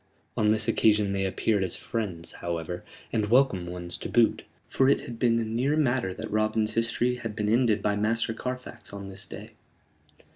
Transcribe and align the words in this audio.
On 0.35 0.49
this 0.49 0.67
occasion 0.67 1.11
they 1.11 1.25
appeared 1.27 1.63
as 1.63 1.75
friends, 1.75 2.31
however 2.31 2.83
and 3.13 3.27
welcome 3.29 3.67
ones 3.67 3.99
to 3.99 4.09
boot; 4.09 4.43
for 4.67 4.89
it 4.89 5.01
had 5.01 5.19
been 5.19 5.39
a 5.39 5.45
near 5.45 5.77
matter 5.77 6.11
that 6.11 6.31
Robin's 6.31 6.73
history 6.73 7.17
had 7.17 7.35
been 7.35 7.47
ended 7.47 7.83
by 7.83 7.95
Master 7.95 8.33
Carfax 8.33 8.93
on 8.93 9.09
this 9.09 9.27
day. 9.27 9.51